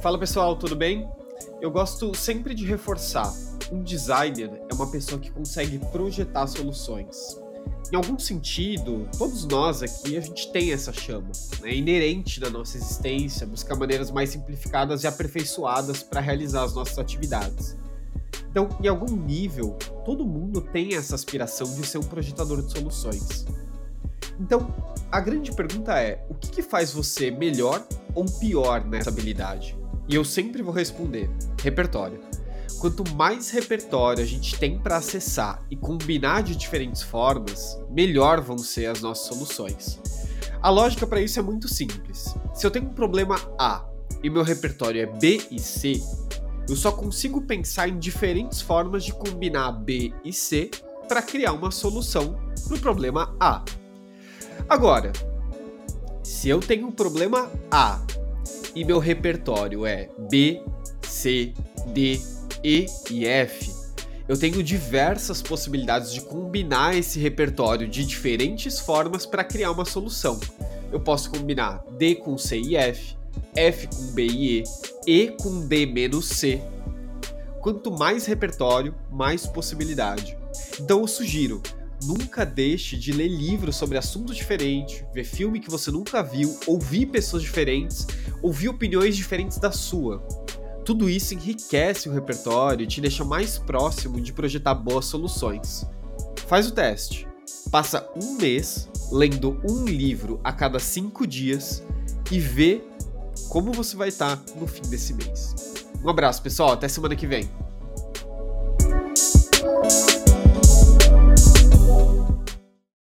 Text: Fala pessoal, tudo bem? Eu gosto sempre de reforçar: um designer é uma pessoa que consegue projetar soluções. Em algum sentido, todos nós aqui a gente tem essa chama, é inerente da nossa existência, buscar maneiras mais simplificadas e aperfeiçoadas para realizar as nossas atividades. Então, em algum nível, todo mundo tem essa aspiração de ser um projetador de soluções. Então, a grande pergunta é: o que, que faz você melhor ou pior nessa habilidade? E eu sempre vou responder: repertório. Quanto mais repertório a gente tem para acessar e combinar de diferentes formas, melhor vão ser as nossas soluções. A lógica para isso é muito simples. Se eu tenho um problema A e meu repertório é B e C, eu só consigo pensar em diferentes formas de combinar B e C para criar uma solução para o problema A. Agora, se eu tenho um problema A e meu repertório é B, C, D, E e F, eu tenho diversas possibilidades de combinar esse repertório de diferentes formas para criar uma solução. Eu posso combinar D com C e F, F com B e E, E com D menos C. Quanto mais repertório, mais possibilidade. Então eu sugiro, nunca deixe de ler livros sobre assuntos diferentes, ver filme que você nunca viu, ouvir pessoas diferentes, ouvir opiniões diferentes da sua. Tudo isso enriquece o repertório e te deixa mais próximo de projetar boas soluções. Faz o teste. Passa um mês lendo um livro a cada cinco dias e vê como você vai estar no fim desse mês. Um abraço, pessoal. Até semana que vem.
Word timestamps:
Fala 0.00 0.18
pessoal, 0.18 0.56
tudo 0.56 0.74
bem? 0.74 1.06
Eu 1.60 1.70
gosto 1.70 2.14
sempre 2.16 2.54
de 2.54 2.64
reforçar: 2.64 3.30
um 3.70 3.82
designer 3.82 4.50
é 4.70 4.74
uma 4.74 4.90
pessoa 4.90 5.20
que 5.20 5.30
consegue 5.30 5.78
projetar 5.92 6.46
soluções. 6.46 7.38
Em 7.92 7.96
algum 7.96 8.18
sentido, 8.18 9.06
todos 9.18 9.44
nós 9.44 9.82
aqui 9.82 10.16
a 10.16 10.20
gente 10.22 10.50
tem 10.52 10.72
essa 10.72 10.90
chama, 10.90 11.30
é 11.62 11.74
inerente 11.74 12.40
da 12.40 12.48
nossa 12.48 12.78
existência, 12.78 13.46
buscar 13.46 13.76
maneiras 13.76 14.10
mais 14.10 14.30
simplificadas 14.30 15.04
e 15.04 15.06
aperfeiçoadas 15.06 16.02
para 16.02 16.22
realizar 16.22 16.62
as 16.62 16.74
nossas 16.74 16.98
atividades. 16.98 17.76
Então, 18.50 18.70
em 18.82 18.88
algum 18.88 19.14
nível, 19.14 19.76
todo 20.06 20.24
mundo 20.24 20.62
tem 20.62 20.94
essa 20.94 21.14
aspiração 21.14 21.66
de 21.74 21.86
ser 21.86 21.98
um 21.98 22.04
projetador 22.04 22.62
de 22.62 22.72
soluções. 22.72 23.44
Então, 24.40 24.74
a 25.12 25.20
grande 25.20 25.52
pergunta 25.52 26.00
é: 26.00 26.24
o 26.30 26.34
que, 26.34 26.48
que 26.48 26.62
faz 26.62 26.90
você 26.90 27.30
melhor 27.30 27.84
ou 28.14 28.24
pior 28.24 28.82
nessa 28.86 29.10
habilidade? 29.10 29.78
E 30.10 30.14
eu 30.16 30.24
sempre 30.24 30.60
vou 30.60 30.74
responder: 30.74 31.30
repertório. 31.62 32.20
Quanto 32.80 33.08
mais 33.14 33.50
repertório 33.50 34.22
a 34.22 34.26
gente 34.26 34.58
tem 34.58 34.78
para 34.78 34.96
acessar 34.96 35.62
e 35.70 35.76
combinar 35.76 36.42
de 36.42 36.56
diferentes 36.56 37.02
formas, 37.02 37.78
melhor 37.90 38.40
vão 38.40 38.58
ser 38.58 38.86
as 38.86 39.00
nossas 39.02 39.26
soluções. 39.26 40.00
A 40.62 40.70
lógica 40.70 41.06
para 41.06 41.20
isso 41.20 41.38
é 41.38 41.42
muito 41.42 41.68
simples. 41.68 42.34
Se 42.54 42.66
eu 42.66 42.70
tenho 42.70 42.86
um 42.86 42.94
problema 42.94 43.36
A 43.58 43.84
e 44.22 44.30
meu 44.30 44.42
repertório 44.42 45.00
é 45.00 45.06
B 45.06 45.42
e 45.50 45.60
C, 45.60 46.02
eu 46.68 46.74
só 46.74 46.90
consigo 46.90 47.42
pensar 47.42 47.88
em 47.88 47.98
diferentes 47.98 48.60
formas 48.62 49.04
de 49.04 49.12
combinar 49.12 49.72
B 49.72 50.12
e 50.24 50.32
C 50.32 50.70
para 51.06 51.22
criar 51.22 51.52
uma 51.52 51.70
solução 51.70 52.38
para 52.66 52.76
o 52.76 52.80
problema 52.80 53.34
A. 53.38 53.62
Agora, 54.68 55.12
se 56.22 56.48
eu 56.48 56.60
tenho 56.60 56.86
um 56.86 56.92
problema 56.92 57.50
A 57.70 58.00
e 58.74 58.84
meu 58.84 58.98
repertório 58.98 59.86
é 59.86 60.08
B, 60.30 60.62
C, 61.02 61.52
D, 61.92 62.20
E 62.62 62.86
e 63.10 63.26
F, 63.26 63.80
eu 64.30 64.38
tenho 64.38 64.62
diversas 64.62 65.42
possibilidades 65.42 66.12
de 66.12 66.20
combinar 66.20 66.96
esse 66.96 67.18
repertório 67.18 67.88
de 67.88 68.04
diferentes 68.04 68.78
formas 68.78 69.26
para 69.26 69.42
criar 69.42 69.72
uma 69.72 69.84
solução. 69.84 70.38
Eu 70.92 71.00
posso 71.00 71.32
combinar 71.32 71.84
D 71.98 72.14
com 72.14 72.38
C 72.38 72.60
e 72.60 72.76
F, 72.76 73.16
F 73.56 73.88
com 73.88 74.12
B 74.12 74.26
e 74.28 74.60
E, 74.60 74.64
E 75.04 75.28
com 75.32 75.66
D 75.66 75.84
menos 75.84 76.28
C. 76.28 76.62
Quanto 77.60 77.90
mais 77.90 78.24
repertório, 78.24 78.94
mais 79.10 79.46
possibilidade. 79.46 80.38
Então 80.78 81.00
eu 81.00 81.08
sugiro, 81.08 81.60
nunca 82.04 82.46
deixe 82.46 82.96
de 82.96 83.10
ler 83.10 83.26
livros 83.26 83.74
sobre 83.74 83.98
assuntos 83.98 84.36
diferentes, 84.36 85.04
ver 85.12 85.24
filme 85.24 85.58
que 85.58 85.68
você 85.68 85.90
nunca 85.90 86.22
viu, 86.22 86.56
ouvir 86.68 87.06
pessoas 87.06 87.42
diferentes, 87.42 88.06
ouvir 88.42 88.68
opiniões 88.68 89.16
diferentes 89.16 89.58
da 89.58 89.72
sua. 89.72 90.18
Tudo 90.84 91.08
isso 91.08 91.34
enriquece 91.34 92.08
o 92.08 92.12
repertório 92.12 92.84
e 92.84 92.86
te 92.86 93.00
deixa 93.00 93.24
mais 93.24 93.58
próximo 93.58 94.20
de 94.20 94.32
projetar 94.32 94.74
boas 94.74 95.04
soluções. 95.04 95.86
Faz 96.46 96.66
o 96.66 96.72
teste. 96.72 97.28
Passa 97.70 98.08
um 98.16 98.36
mês 98.36 98.88
lendo 99.12 99.60
um 99.68 99.84
livro 99.84 100.40
a 100.42 100.52
cada 100.52 100.78
cinco 100.78 101.26
dias 101.26 101.84
e 102.30 102.40
vê 102.40 102.82
como 103.48 103.72
você 103.72 103.96
vai 103.96 104.08
estar 104.08 104.40
no 104.56 104.66
fim 104.66 104.82
desse 104.82 105.12
mês. 105.14 105.54
Um 106.02 106.08
abraço, 106.08 106.42
pessoal. 106.42 106.72
Até 106.72 106.88
semana 106.88 107.14
que 107.14 107.26
vem. 107.26 107.48